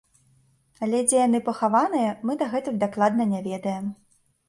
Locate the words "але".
0.87-1.01